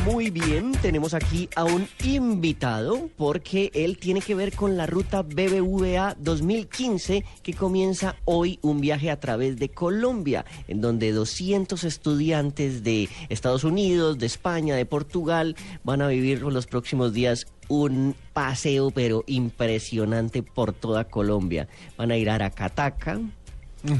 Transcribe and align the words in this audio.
Muy 0.00 0.30
bien, 0.30 0.72
tenemos 0.72 1.14
aquí 1.14 1.48
a 1.54 1.64
un 1.64 1.86
invitado 2.02 3.08
porque 3.16 3.70
él 3.74 3.98
tiene 3.98 4.20
que 4.20 4.34
ver 4.34 4.54
con 4.54 4.76
la 4.76 4.86
ruta 4.86 5.22
BBVA 5.22 6.16
2015 6.18 7.24
que 7.42 7.54
comienza 7.54 8.16
hoy 8.24 8.58
un 8.62 8.80
viaje 8.80 9.10
a 9.10 9.20
través 9.20 9.58
de 9.58 9.68
Colombia, 9.68 10.44
en 10.66 10.80
donde 10.80 11.12
200 11.12 11.84
estudiantes 11.84 12.82
de 12.82 13.08
Estados 13.28 13.64
Unidos, 13.64 14.18
de 14.18 14.26
España, 14.26 14.74
de 14.74 14.86
Portugal 14.86 15.56
van 15.84 16.02
a 16.02 16.08
vivir 16.08 16.42
los 16.42 16.66
próximos 16.66 17.12
días 17.12 17.46
un 17.68 18.16
paseo 18.32 18.90
pero 18.90 19.24
impresionante 19.26 20.42
por 20.42 20.72
toda 20.72 21.04
Colombia. 21.04 21.68
Van 21.96 22.10
a 22.10 22.16
ir 22.16 22.28
a 22.28 22.34
Aracataca, 22.34 23.20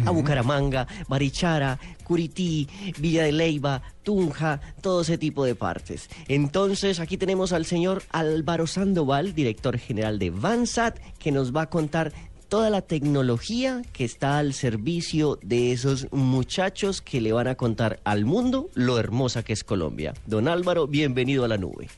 a 0.06 0.10
Bucaramanga, 0.10 0.86
Barichara, 1.08 1.78
Curití, 2.04 2.68
Villa 2.98 3.24
de 3.24 3.32
Leyva, 3.32 3.82
Tunja, 4.02 4.60
todo 4.80 5.02
ese 5.02 5.18
tipo 5.18 5.45
de 5.45 5.54
partes. 5.54 6.09
Entonces, 6.28 7.00
aquí 7.00 7.16
tenemos 7.16 7.52
al 7.52 7.66
señor 7.66 8.02
Álvaro 8.10 8.66
Sandoval, 8.66 9.34
director 9.34 9.78
general 9.78 10.18
de 10.18 10.30
Vansat, 10.30 10.98
que 11.18 11.32
nos 11.32 11.54
va 11.54 11.62
a 11.62 11.70
contar 11.70 12.12
toda 12.48 12.68
la 12.68 12.82
tecnología 12.82 13.80
que 13.95 14.04
está 14.04 14.37
al 14.37 14.52
servicio 14.52 15.38
de 15.42 15.73
esos 15.73 16.12
muchachos 16.12 17.01
que 17.01 17.23
le 17.23 17.32
van 17.32 17.48
a 17.48 17.54
contar 17.54 18.01
al 18.04 18.26
mundo 18.26 18.68
lo 18.74 18.98
hermosa 18.98 19.42
que 19.42 19.54
es 19.54 19.64
Colombia. 19.64 20.12
Don 20.26 20.48
Álvaro, 20.48 20.87
bienvenido 20.87 21.46
a 21.46 21.48
la 21.48 21.56
nube. 21.56 21.88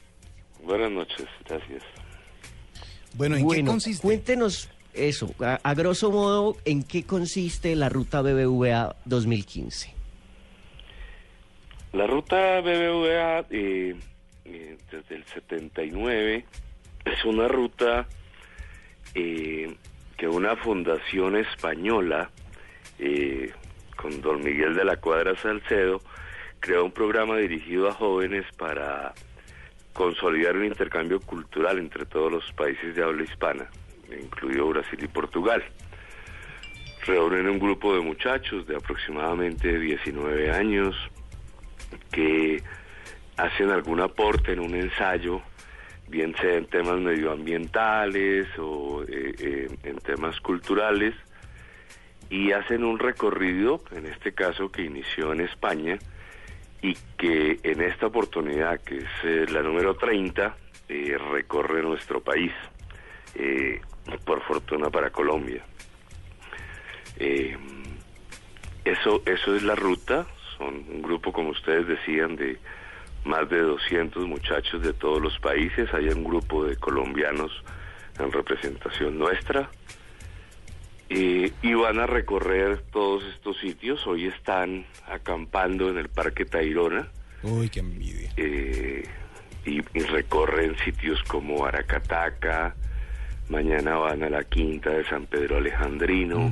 Buenas 0.65 0.93
noches, 0.93 1.27
gracias. 1.49 1.83
Bueno, 3.17 3.37
¿en 3.37 3.49
qué 3.49 3.65
consiste? 3.65 4.01
Cuéntenos 4.01 4.69
eso, 4.95 5.35
a, 5.41 5.75
grosso 5.75 6.11
modo, 6.11 6.57
¿en 6.65 6.83
qué 6.85 7.05
consiste 7.05 7.75
la 7.77 7.89
ruta 7.89 8.23
BBVA 8.23 8.95
2015? 9.05 9.93
La 11.93 12.07
ruta 12.07 12.61
BBVA 12.61 13.47
eh, 13.51 13.97
eh, 14.45 14.79
desde 14.91 15.15
el 15.15 15.25
79 15.25 16.45
es 17.05 17.25
una 17.25 17.49
ruta 17.49 18.07
eh, 19.15 19.75
que 20.17 20.29
una 20.29 20.57
fundación 20.57 21.37
española 21.37 22.31
con 23.97 24.21
don 24.21 24.43
Miguel 24.43 24.75
de 24.75 24.85
la 24.85 24.97
Cuadra 24.97 25.37
Salcedo 25.37 26.01
creó 26.61 26.85
un 26.85 26.93
programa 26.93 27.37
dirigido 27.37 27.89
a 27.89 27.93
jóvenes 27.93 28.45
para 28.57 29.13
consolidar 29.93 30.57
un 30.57 30.65
intercambio 30.65 31.21
cultural 31.21 31.79
entre 31.79 32.07
todos 32.07 32.31
los 32.31 32.53
países 32.53 32.95
de 32.95 33.03
habla 33.03 33.25
hispana 33.25 33.69
incluido 34.11 34.69
Brasil 34.69 34.99
y 35.03 35.09
Portugal. 35.09 35.63
Reúnen 37.07 37.49
un 37.49 37.59
grupo 37.59 37.95
de 37.95 38.01
muchachos 38.01 38.67
de 38.67 38.77
aproximadamente 38.77 39.79
19 39.79 40.51
años 40.51 40.97
que 42.11 42.63
hacen 43.37 43.71
algún 43.71 44.01
aporte 44.01 44.53
en 44.53 44.61
un 44.61 44.75
ensayo, 44.75 45.43
bien 46.09 46.35
sea 46.41 46.55
en 46.55 46.67
temas 46.67 46.99
medioambientales 47.01 48.47
o 48.59 49.03
eh, 49.03 49.35
eh, 49.39 49.69
en 49.83 49.97
temas 49.99 50.41
culturales, 50.41 51.15
y 52.31 52.53
hacen 52.53 52.85
un 52.85 52.99
recorrido, 52.99 53.83
en 53.93 54.07
este 54.07 54.33
caso 54.33 54.71
que 54.71 54.83
inició 54.83 55.33
en 55.33 55.43
España, 55.43 55.99
y 56.81 56.97
que 57.19 57.59
en 57.63 57.81
esta 57.81 58.07
oportunidad, 58.07 58.81
que 58.81 58.99
es 58.99 59.09
eh, 59.25 59.47
la 59.51 59.63
número 59.63 59.95
30, 59.97 60.57
recorre 61.33 61.83
nuestro 61.83 62.23
país 62.23 62.53
por 64.25 64.43
fortuna 64.43 64.91
para 64.91 65.11
Colombia. 65.11 65.65
Eh, 67.17 67.57
eso, 68.85 69.23
eso 69.27 69.57
es 69.57 69.63
la 69.63 69.75
ruta, 69.75 70.27
son 70.59 70.85
un 70.91 71.03
grupo, 71.03 71.33
como 71.33 71.51
ustedes 71.51 71.87
decían, 71.87 72.37
de 72.37 72.59
más 73.25 73.49
de 73.49 73.61
200 73.61 74.27
muchachos 74.27 74.83
de 74.83 74.93
todos 74.93 75.21
los 75.21 75.39
países, 75.39 75.93
hay 75.95 76.09
un 76.09 76.25
grupo 76.25 76.65
de 76.65 76.77
colombianos 76.77 77.51
en 78.19 78.31
representación 78.31 79.19
nuestra, 79.19 79.71
y 81.09 81.75
van 81.75 82.01
a 82.01 82.07
recorrer 82.07 82.83
todos 82.93 83.23
estos 83.35 83.59
sitios, 83.59 84.07
hoy 84.07 84.27
están 84.27 84.85
acampando 85.07 85.89
en 85.89 85.99
el 85.99 86.09
Parque 86.09 86.45
Tayrona. 86.45 87.09
Uy, 87.43 87.69
qué 87.69 87.81
envidia. 87.81 88.31
Eh, 88.37 89.05
y, 89.65 89.79
y, 89.79 90.03
recorren 90.03 90.77
sitios 90.79 91.23
como 91.25 91.65
Aracataca, 91.65 92.75
mañana 93.49 93.97
van 93.97 94.23
a 94.23 94.31
la 94.31 94.45
quinta 94.45 94.91
de 94.91 95.05
San 95.05 95.27
Pedro 95.27 95.59
Alejandrino 95.59 96.51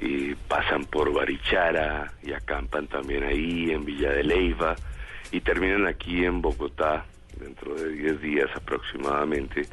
y 0.00 0.34
pasan 0.34 0.84
por 0.84 1.12
Barichara 1.12 2.12
y 2.22 2.32
acampan 2.32 2.86
también 2.86 3.24
ahí 3.24 3.70
en 3.70 3.84
Villa 3.84 4.10
de 4.12 4.24
Leyva 4.24 4.76
y 5.32 5.40
terminan 5.40 5.86
aquí 5.86 6.24
en 6.24 6.40
Bogotá 6.40 7.04
dentro 7.38 7.74
de 7.74 7.90
10 7.90 8.20
días 8.20 8.50
aproximadamente 8.54 9.66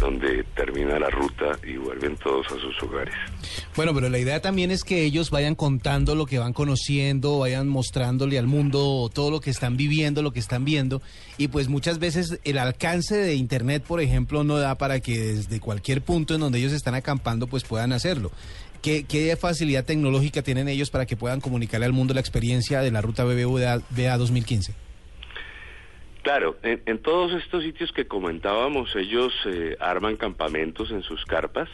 donde 0.00 0.44
termina 0.56 0.98
la 0.98 1.10
ruta 1.10 1.58
y 1.66 1.76
vuelven 1.76 2.16
todos 2.16 2.46
a 2.46 2.60
sus 2.60 2.82
hogares. 2.82 3.14
Bueno, 3.76 3.94
pero 3.94 4.08
la 4.08 4.18
idea 4.18 4.40
también 4.40 4.70
es 4.70 4.84
que 4.84 5.04
ellos 5.04 5.30
vayan 5.30 5.54
contando 5.54 6.14
lo 6.14 6.26
que 6.26 6.38
van 6.38 6.52
conociendo, 6.52 7.38
vayan 7.38 7.68
mostrándole 7.68 8.38
al 8.38 8.46
mundo 8.46 9.10
todo 9.12 9.30
lo 9.30 9.40
que 9.40 9.50
están 9.50 9.76
viviendo, 9.76 10.22
lo 10.22 10.32
que 10.32 10.40
están 10.40 10.64
viendo. 10.64 11.02
Y 11.38 11.48
pues 11.48 11.68
muchas 11.68 11.98
veces 11.98 12.38
el 12.44 12.58
alcance 12.58 13.16
de 13.16 13.34
Internet, 13.34 13.84
por 13.86 14.00
ejemplo, 14.00 14.44
no 14.44 14.58
da 14.58 14.76
para 14.76 15.00
que 15.00 15.18
desde 15.18 15.60
cualquier 15.60 16.02
punto 16.02 16.34
en 16.34 16.40
donde 16.40 16.58
ellos 16.58 16.72
están 16.72 16.94
acampando, 16.94 17.46
pues 17.46 17.64
puedan 17.64 17.92
hacerlo. 17.92 18.30
¿Qué, 18.82 19.04
qué 19.04 19.36
facilidad 19.36 19.84
tecnológica 19.84 20.42
tienen 20.42 20.68
ellos 20.68 20.90
para 20.90 21.06
que 21.06 21.16
puedan 21.16 21.40
comunicarle 21.40 21.86
al 21.86 21.92
mundo 21.92 22.14
la 22.14 22.20
experiencia 22.20 22.80
de 22.80 22.90
la 22.90 23.00
ruta 23.00 23.24
BBVA 23.24 24.18
2015? 24.18 24.74
Claro, 26.22 26.56
en, 26.62 26.98
todos 26.98 27.32
estos 27.32 27.64
sitios 27.64 27.90
que 27.90 28.06
comentábamos, 28.06 28.94
ellos 28.94 29.34
eh, 29.44 29.76
arman 29.80 30.16
campamentos 30.16 30.92
en 30.92 31.02
sus 31.02 31.24
carpas, 31.24 31.68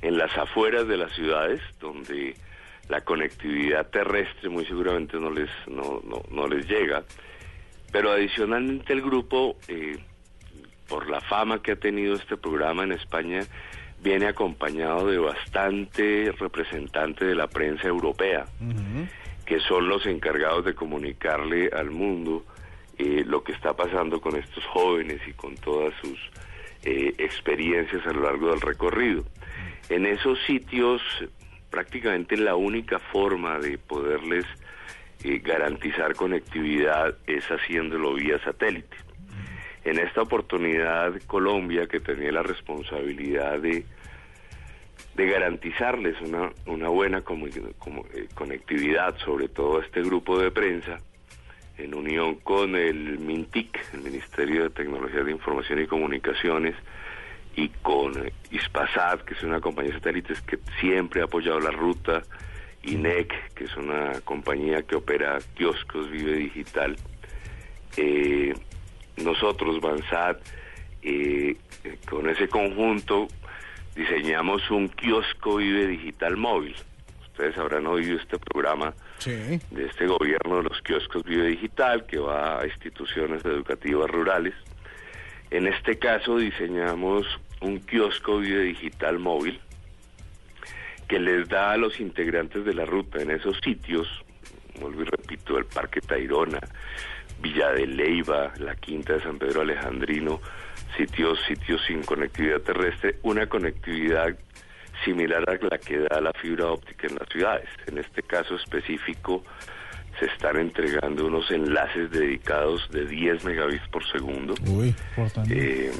en 0.00 0.16
las 0.16 0.36
afueras 0.38 0.88
de 0.88 0.96
las 0.96 1.12
ciudades, 1.12 1.60
donde 1.78 2.34
la 2.88 3.02
conectividad 3.02 3.88
terrestre 3.90 4.48
muy 4.48 4.64
seguramente 4.64 5.18
no 5.18 5.30
les, 5.30 5.50
no, 5.66 6.00
no, 6.30 6.48
les 6.48 6.66
llega. 6.66 7.04
Pero 7.92 8.10
adicionalmente 8.10 8.94
el 8.94 9.02
grupo, 9.02 9.56
eh, 9.68 9.98
por 10.88 11.10
la 11.10 11.20
fama 11.20 11.62
que 11.62 11.72
ha 11.72 11.76
tenido 11.76 12.14
este 12.14 12.38
programa 12.38 12.84
en 12.84 12.92
España, 12.92 13.42
viene 14.02 14.28
acompañado 14.28 15.08
de 15.08 15.18
bastante 15.18 16.32
representante 16.38 17.26
de 17.26 17.34
la 17.34 17.48
prensa 17.48 17.86
europea, 17.86 18.46
que 19.44 19.60
son 19.60 19.90
los 19.90 20.06
encargados 20.06 20.64
de 20.64 20.74
comunicarle 20.74 21.68
al 21.68 21.90
mundo 21.90 22.46
eh, 23.02 23.24
lo 23.24 23.42
que 23.42 23.52
está 23.52 23.72
pasando 23.72 24.20
con 24.20 24.36
estos 24.36 24.62
jóvenes 24.66 25.22
y 25.26 25.32
con 25.32 25.54
todas 25.54 25.94
sus 26.02 26.18
eh, 26.82 27.14
experiencias 27.16 28.06
a 28.06 28.12
lo 28.12 28.24
largo 28.24 28.50
del 28.50 28.60
recorrido. 28.60 29.24
En 29.88 30.04
esos 30.04 30.38
sitios 30.46 31.00
prácticamente 31.70 32.36
la 32.36 32.56
única 32.56 32.98
forma 32.98 33.58
de 33.58 33.78
poderles 33.78 34.44
eh, 35.24 35.38
garantizar 35.38 36.14
conectividad 36.14 37.16
es 37.26 37.42
haciéndolo 37.46 38.12
vía 38.12 38.38
satélite. 38.44 38.94
En 39.84 39.98
esta 39.98 40.20
oportunidad 40.20 41.14
Colombia, 41.26 41.86
que 41.86 42.00
tenía 42.00 42.32
la 42.32 42.42
responsabilidad 42.42 43.60
de, 43.60 43.86
de 45.14 45.26
garantizarles 45.26 46.20
una, 46.20 46.50
una 46.66 46.88
buena 46.90 47.22
conectividad, 48.34 49.16
sobre 49.24 49.48
todo 49.48 49.78
a 49.78 49.84
este 49.86 50.02
grupo 50.02 50.38
de 50.38 50.50
prensa, 50.50 50.98
en 51.82 51.94
unión 51.94 52.36
con 52.36 52.76
el 52.76 53.18
MINTIC, 53.18 53.94
el 53.94 54.00
Ministerio 54.00 54.64
de 54.64 54.70
Tecnología 54.70 55.22
de 55.22 55.32
Información 55.32 55.80
y 55.80 55.86
Comunicaciones, 55.86 56.74
y 57.56 57.68
con 57.82 58.12
ISPASAT, 58.50 59.22
que 59.22 59.34
es 59.34 59.42
una 59.42 59.60
compañía 59.60 59.92
de 59.92 59.98
satélites 59.98 60.40
que 60.42 60.58
siempre 60.80 61.20
ha 61.20 61.24
apoyado 61.24 61.60
la 61.60 61.70
ruta, 61.70 62.22
INEC, 62.82 63.52
que 63.54 63.64
es 63.64 63.76
una 63.76 64.20
compañía 64.24 64.82
que 64.82 64.96
opera 64.96 65.38
kioscos 65.54 66.10
Vive 66.10 66.34
Digital. 66.34 66.96
Eh, 67.96 68.54
nosotros, 69.16 69.80
Bansat, 69.80 70.40
eh, 71.02 71.56
con 72.08 72.28
ese 72.28 72.48
conjunto 72.48 73.28
diseñamos 73.94 74.70
un 74.70 74.88
kiosco 74.88 75.56
Vive 75.56 75.86
Digital 75.86 76.36
móvil. 76.36 76.74
Ustedes 77.40 77.56
habrán 77.56 77.86
oído 77.86 78.18
este 78.18 78.38
programa 78.38 78.92
de 79.24 79.86
este 79.86 80.06
gobierno 80.06 80.58
de 80.58 80.64
los 80.64 80.82
kioscos 80.82 81.24
Vive 81.24 81.46
Digital 81.46 82.04
que 82.04 82.18
va 82.18 82.60
a 82.60 82.66
instituciones 82.66 83.42
educativas 83.46 84.10
rurales. 84.10 84.52
En 85.50 85.66
este 85.66 85.98
caso 85.98 86.36
diseñamos 86.36 87.26
un 87.62 87.80
kiosco 87.80 88.40
Vive 88.40 88.64
Digital 88.64 89.18
móvil 89.18 89.58
que 91.08 91.18
les 91.18 91.48
da 91.48 91.72
a 91.72 91.78
los 91.78 91.98
integrantes 91.98 92.62
de 92.66 92.74
la 92.74 92.84
ruta 92.84 93.22
en 93.22 93.30
esos 93.30 93.56
sitios, 93.64 94.06
vuelvo 94.78 95.00
y 95.00 95.06
repito, 95.06 95.56
el 95.56 95.64
Parque 95.64 96.02
Tayrona, 96.02 96.60
Villa 97.40 97.70
de 97.70 97.86
Leiva, 97.86 98.52
la 98.58 98.76
Quinta 98.76 99.14
de 99.14 99.22
San 99.22 99.38
Pedro 99.38 99.62
Alejandrino, 99.62 100.42
sitios, 100.94 101.40
sitios 101.48 101.80
sin 101.86 102.02
conectividad 102.02 102.60
terrestre, 102.60 103.16
una 103.22 103.46
conectividad 103.46 104.36
similar 105.04 105.48
a 105.48 105.58
la 105.62 105.78
que 105.78 105.98
da 105.98 106.20
la 106.20 106.32
fibra 106.32 106.66
óptica 106.66 107.06
en 107.06 107.16
las 107.16 107.28
ciudades. 107.28 107.68
En 107.86 107.98
este 107.98 108.22
caso 108.22 108.56
específico, 108.56 109.44
se 110.18 110.26
están 110.26 110.56
entregando 110.58 111.26
unos 111.26 111.50
enlaces 111.50 112.10
dedicados 112.10 112.88
de 112.90 113.06
10 113.06 113.44
megabits 113.44 113.88
por 113.88 114.04
segundo. 114.10 114.54
Uy, 114.66 114.94
eh, 115.50 115.92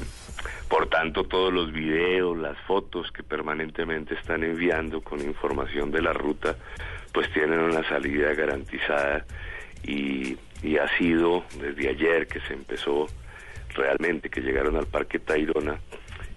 por 0.67 0.87
tanto, 0.89 1.23
todos 1.23 1.51
los 1.51 1.71
videos, 1.71 2.37
las 2.37 2.57
fotos 2.67 3.11
que 3.11 3.23
permanentemente 3.23 4.13
están 4.15 4.43
enviando 4.43 5.01
con 5.01 5.19
información 5.21 5.91
de 5.91 6.01
la 6.01 6.13
ruta, 6.13 6.55
pues 7.11 7.31
tienen 7.33 7.59
una 7.59 7.87
salida 7.87 8.33
garantizada 8.33 9.25
y, 9.83 10.37
y 10.61 10.77
ha 10.77 10.87
sido 10.97 11.43
desde 11.59 11.89
ayer 11.89 12.27
que 12.27 12.39
se 12.41 12.53
empezó 12.53 13.07
realmente, 13.73 14.29
que 14.29 14.41
llegaron 14.41 14.75
al 14.75 14.85
Parque 14.85 15.19
Tayrona, 15.19 15.79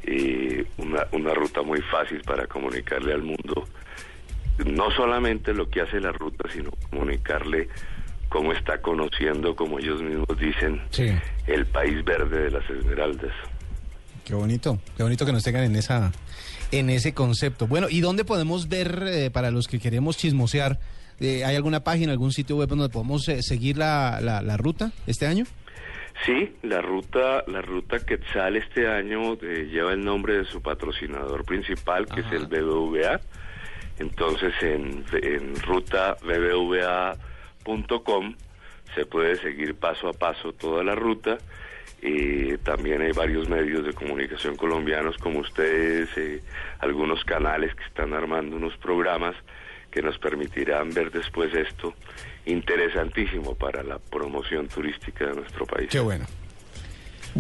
eh, 0.07 0.67
una, 0.79 1.07
una 1.13 1.35
ruta 1.35 1.63
muy 1.63 1.81
fácil 1.83 2.21
para 2.23 2.47
comunicarle 2.47 3.13
al 3.13 3.23
mundo 3.23 3.67
no 4.59 4.91
solamente 4.93 5.53
lo 5.53 5.69
que 5.69 5.81
hace 5.81 6.01
la 6.01 6.13
ruta, 6.13 6.49
sino 6.53 6.71
comunicarle 6.91 7.69
cómo 8.29 8.53
está 8.53 8.81
conociendo, 8.81 9.55
como 9.57 9.79
ellos 9.79 10.03
mismos 10.03 10.39
dicen, 10.39 10.81
el 11.47 11.67
país 11.67 12.05
verde 12.05 12.45
de 12.45 12.51
las 12.51 12.69
Esmeraldas. 12.71 13.33
Qué 14.25 14.35
bonito, 14.35 14.79
qué 14.97 15.03
bonito 15.03 15.27
que 15.27 15.33
nos 15.33 15.43
tengan 15.43 15.65
en 15.65 15.77
esa 15.77 16.13
en 16.73 16.91
ese 16.91 17.15
concepto. 17.15 17.67
Bueno, 17.67 17.89
¿y 17.89 18.01
dónde 18.01 18.25
podemos 18.25 18.69
ver 18.69 19.05
eh, 19.07 19.31
para 19.31 19.51
los 19.51 19.69
que 19.69 19.79
queremos 19.79 20.17
chismosear? 20.17 20.81
Eh, 21.21 21.45
¿Hay 21.45 21.55
alguna 21.55 21.85
página, 21.85 22.11
algún 22.11 22.33
sitio 22.33 22.57
web 22.57 22.69
donde 22.69 22.89
podemos 22.89 23.29
eh, 23.29 23.43
seguir 23.43 23.77
la, 23.77 24.21
la, 24.21 24.57
ruta 24.57 24.91
este 25.07 25.27
año? 25.27 25.45
Sí, 26.25 26.57
la 26.63 26.81
ruta, 26.81 27.45
la 27.49 27.61
ruta 27.61 27.99
Quetzal 27.99 28.57
este 28.57 28.89
año 28.89 29.35
lleva 29.37 29.93
el 29.93 30.03
nombre 30.03 30.39
de 30.39 30.45
su 30.47 30.63
patrocinador 30.63 31.45
principal, 31.45 32.07
que 32.07 32.21
es 32.21 32.33
el 32.33 32.47
BBVA. 32.47 33.21
Entonces 33.99 34.55
en, 34.63 35.05
en 35.13 35.55
ruta 35.61 36.17
BBVA.com 36.23 37.55
se 38.95 39.05
puede 39.07 39.37
seguir 39.37 39.75
paso 39.75 40.09
a 40.09 40.13
paso 40.15 40.53
toda 40.55 40.83
la 40.83 40.95
ruta. 40.95 41.37
Y 42.05 42.59
también 42.59 43.01
hay 43.01 43.13
varios 43.13 43.49
medios 43.49 43.83
de 43.87 43.95
comunicación 43.95 44.57
colombianos 44.57 45.17
como 45.17 45.39
ustedes, 45.41 46.11
eh, 46.19 46.43
algunos 46.81 47.25
canales 47.25 47.75
que 47.75 47.85
están 47.85 48.13
armando 48.13 48.57
unos 48.57 48.77
programas 48.77 49.35
que 49.91 50.03
nos 50.03 50.19
permitirán 50.19 50.91
ver 50.91 51.11
después 51.11 51.55
esto 51.55 51.95
interesantísimo 52.45 53.55
para 53.55 53.83
la 53.83 53.99
promoción 53.99 54.69
turística 54.69 55.27
de 55.29 55.35
nuestro 55.37 55.65
país. 55.65 55.89
Qué 55.89 56.01
bueno. 56.01 56.27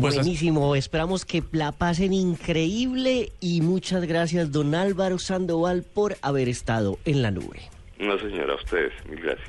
Pues 0.01 0.15
Buenísimo, 0.15 0.75
esperamos 0.75 1.27
que 1.27 1.45
la 1.53 1.71
pasen 1.71 2.15
increíble 2.15 3.33
y 3.41 3.61
muchas 3.61 4.07
gracias 4.07 4.51
don 4.51 4.75
Álvaro 4.75 5.19
Sandoval 5.19 5.85
por 5.85 6.17
haber 6.23 6.49
estado 6.49 6.99
en 7.05 7.21
la 7.21 7.31
nube. 7.31 7.61
No 7.99 8.19
señora, 8.19 8.55
a 8.55 8.57
ustedes, 8.57 8.93
mil 9.09 9.21
gracias. 9.21 9.49